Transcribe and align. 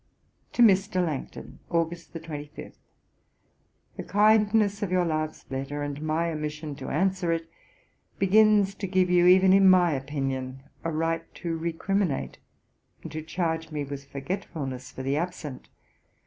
To 0.53 0.63
MR. 0.63 1.05
LANGTON: 1.05 1.59
Aug. 1.69 2.23
25. 2.25 2.75
'The 3.97 4.03
kindness 4.03 4.81
of 4.81 4.91
your 4.91 5.05
last 5.05 5.51
letter, 5.51 5.83
and 5.83 6.01
my 6.01 6.31
omission 6.31 6.73
to 6.77 6.89
answer 6.89 7.31
it, 7.31 7.47
begins 8.17 8.73
to 8.73 8.87
give 8.87 9.11
you, 9.11 9.27
even 9.27 9.53
in 9.53 9.69
my 9.69 9.91
opinion, 9.93 10.63
a 10.83 10.89
right 10.91 11.31
to 11.35 11.55
recriminate, 11.55 12.39
and 13.03 13.11
to 13.11 13.21
charge 13.21 13.69
me 13.69 13.83
with 13.83 14.05
forgetfulness 14.09 14.89
for 14.91 15.03
the 15.03 15.17
absent. 15.17 15.69